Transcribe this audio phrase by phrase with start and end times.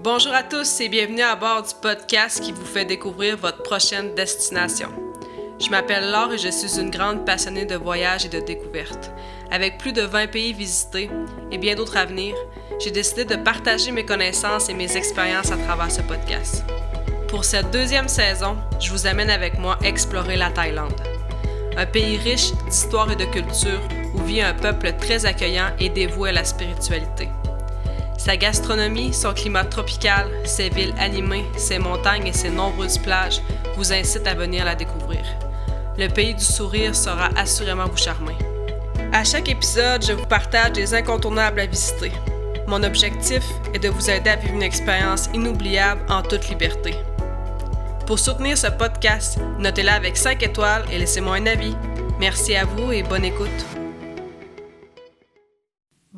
[0.00, 4.14] Bonjour à tous et bienvenue à bord du podcast qui vous fait découvrir votre prochaine
[4.14, 4.90] destination.
[5.58, 9.10] Je m'appelle Laure et je suis une grande passionnée de voyages et de découvertes.
[9.50, 11.10] Avec plus de 20 pays visités
[11.50, 12.36] et bien d'autres à venir,
[12.78, 16.62] j'ai décidé de partager mes connaissances et mes expériences à travers ce podcast.
[17.26, 20.94] Pour cette deuxième saison, je vous amène avec moi explorer la Thaïlande.
[21.76, 23.80] Un pays riche d'histoire et de culture
[24.14, 27.28] où vit un peuple très accueillant et dévoué à la spiritualité.
[28.28, 33.40] Sa gastronomie, son climat tropical, ses villes animées, ses montagnes et ses nombreuses plages
[33.74, 35.24] vous incitent à venir la découvrir.
[35.96, 38.36] Le pays du sourire sera assurément vous charmer.
[39.14, 42.12] À chaque épisode, je vous partage des incontournables à visiter.
[42.66, 46.96] Mon objectif est de vous aider à vivre une expérience inoubliable en toute liberté.
[48.06, 51.74] Pour soutenir ce podcast, notez-la avec 5 étoiles et laissez-moi un avis.
[52.20, 53.77] Merci à vous et bonne écoute.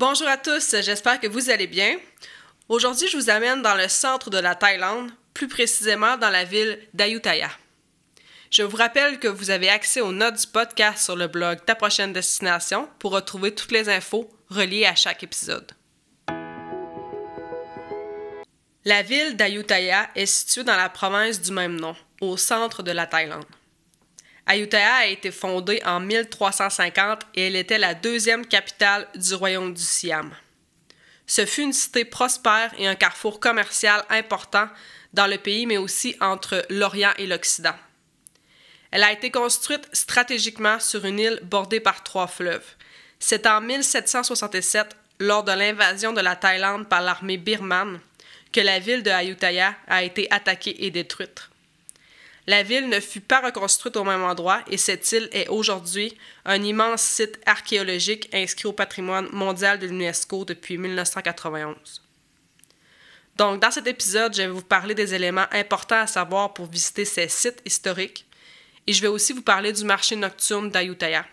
[0.00, 1.98] Bonjour à tous, j'espère que vous allez bien.
[2.70, 6.78] Aujourd'hui, je vous amène dans le centre de la Thaïlande, plus précisément dans la ville
[6.94, 7.50] d'Ayutthaya.
[8.50, 11.74] Je vous rappelle que vous avez accès aux notes du podcast sur le blog Ta
[11.74, 15.70] prochaine destination pour retrouver toutes les infos reliées à chaque épisode.
[18.86, 23.06] La ville d'Ayutthaya est située dans la province du même nom, au centre de la
[23.06, 23.44] Thaïlande.
[24.50, 29.80] Ayutthaya a été fondée en 1350 et elle était la deuxième capitale du royaume du
[29.80, 30.34] Siam.
[31.24, 34.66] Ce fut une cité prospère et un carrefour commercial important
[35.12, 37.76] dans le pays, mais aussi entre l'Orient et l'Occident.
[38.90, 42.74] Elle a été construite stratégiquement sur une île bordée par trois fleuves.
[43.20, 48.00] C'est en 1767, lors de l'invasion de la Thaïlande par l'armée birmane,
[48.52, 51.49] que la ville de Ayutthaya a été attaquée et détruite.
[52.50, 56.60] La ville ne fut pas reconstruite au même endroit et cette île est aujourd'hui un
[56.60, 62.02] immense site archéologique inscrit au patrimoine mondial de l'UNESCO depuis 1991.
[63.36, 67.04] Donc, dans cet épisode, je vais vous parler des éléments importants à savoir pour visiter
[67.04, 68.26] ces sites historiques
[68.88, 71.24] et je vais aussi vous parler du marché nocturne d'Ayutthaya.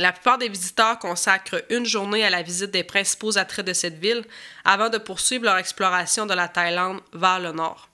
[0.00, 4.00] La plupart des visiteurs consacrent une journée à la visite des principaux attraits de cette
[4.00, 4.24] ville
[4.64, 7.88] avant de poursuivre leur exploration de la Thaïlande vers le nord.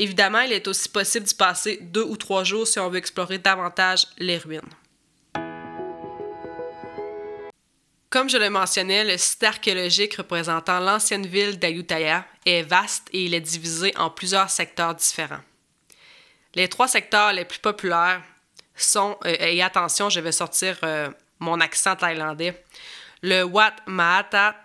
[0.00, 3.36] Évidemment, il est aussi possible d'y passer deux ou trois jours si on veut explorer
[3.36, 4.62] davantage les ruines.
[8.08, 13.34] Comme je le mentionnais, le site archéologique représentant l'ancienne ville d'Ayutthaya est vaste et il
[13.34, 15.44] est divisé en plusieurs secteurs différents.
[16.54, 18.22] Les trois secteurs les plus populaires
[18.74, 22.64] sont, euh, et attention, je vais sortir euh, mon accent thaïlandais,
[23.20, 24.56] le Wat Mahatat,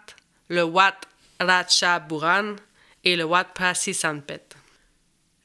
[0.47, 0.95] le Wat
[1.41, 2.55] Ratchaburan
[3.03, 4.54] et le Wat Prasisanpet.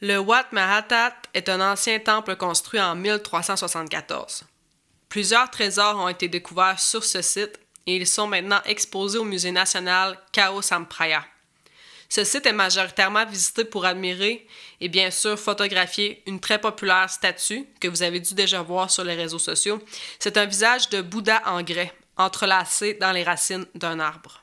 [0.02, 4.44] Le Wat Mahatat est un ancien temple construit en 1374.
[5.10, 9.52] Plusieurs trésors ont été découverts sur ce site et ils sont maintenant exposés au Musée
[9.52, 11.22] national Khao Sampraya.
[12.08, 14.46] Ce site est majoritairement visité pour admirer
[14.80, 19.04] et bien sûr photographier une très populaire statue que vous avez dû déjà voir sur
[19.04, 19.84] les réseaux sociaux.
[20.18, 24.42] C'est un visage de Bouddha en grès, entrelacé dans les racines d'un arbre.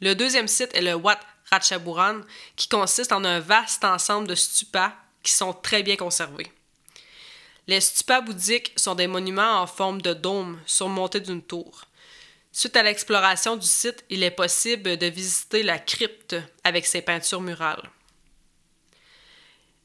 [0.00, 1.18] Le deuxième site est le Wat
[1.50, 2.20] Ratchaburan,
[2.56, 4.92] qui consiste en un vaste ensemble de stupas
[5.22, 6.50] qui sont très bien conservés.
[7.66, 11.82] Les stupas bouddhiques sont des monuments en forme de dôme surmontés d'une tour.
[12.52, 17.40] Suite à l'exploration du site, il est possible de visiter la crypte avec ses peintures
[17.40, 17.90] murales.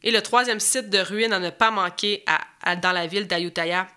[0.04, 2.24] Et le troisième site de ruines à ne pas manquer
[2.82, 3.88] dans la ville d'Ayutthaya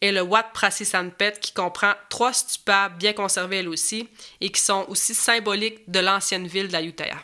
[0.00, 4.08] et le Wat Prasisanpet qui comprend trois stupas bien conservés elles aussi
[4.40, 7.18] et qui sont aussi symboliques de l'ancienne ville d'Ayutthaya.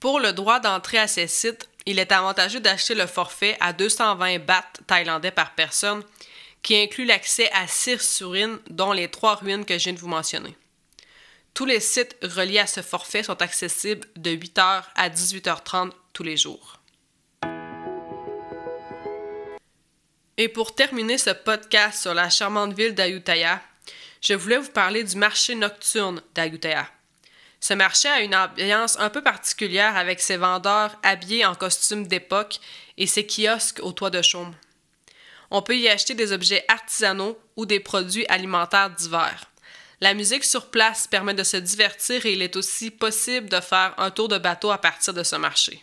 [0.00, 4.40] Pour le droit d'entrée à ces sites, il est avantageux d'acheter le forfait à 220
[4.40, 6.02] bahts thaïlandais par personne
[6.62, 10.08] qui inclut l'accès à six surines dont les trois ruines que je viens de vous
[10.08, 10.56] mentionner.
[11.54, 16.36] Tous les sites reliés à ce forfait sont accessibles de 8h à 18h30 tous les
[16.36, 16.80] jours.
[20.38, 23.62] Et pour terminer ce podcast sur la charmante ville d'Ayutthaya,
[24.20, 26.86] je voulais vous parler du marché nocturne d'Ayutthaya.
[27.58, 32.58] Ce marché a une ambiance un peu particulière avec ses vendeurs habillés en costumes d'époque
[32.98, 34.54] et ses kiosques au toit de chaume.
[35.50, 39.46] On peut y acheter des objets artisanaux ou des produits alimentaires divers.
[40.02, 43.94] La musique sur place permet de se divertir et il est aussi possible de faire
[43.96, 45.82] un tour de bateau à partir de ce marché.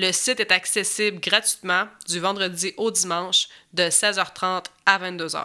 [0.00, 5.40] Le site est accessible gratuitement du vendredi au dimanche de 16h30 à 22h.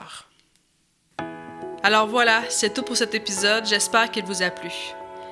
[1.81, 3.65] Alors voilà, c'est tout pour cet épisode.
[3.65, 4.69] J'espère qu'il vous a plu.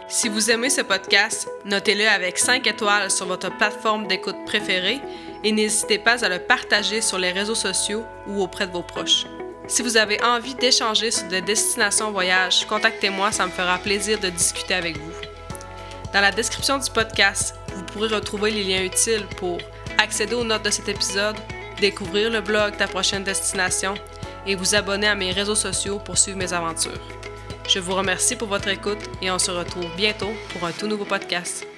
[0.07, 4.99] Si vous aimez ce podcast, notez-le avec 5 étoiles sur votre plateforme d'écoute préférée
[5.43, 9.27] et n'hésitez pas à le partager sur les réseaux sociaux ou auprès de vos proches.
[9.67, 14.29] Si vous avez envie d'échanger sur des destinations voyage, contactez-moi, ça me fera plaisir de
[14.29, 15.13] discuter avec vous.
[16.11, 19.57] Dans la description du podcast, vous pourrez retrouver les liens utiles pour
[19.97, 21.35] accéder aux notes de cet épisode,
[21.79, 23.93] découvrir le blog Ta prochaine destination
[24.45, 26.91] et vous abonner à mes réseaux sociaux pour suivre mes aventures.
[27.67, 31.05] Je vous remercie pour votre écoute et on se retrouve bientôt pour un tout nouveau
[31.05, 31.70] podcast.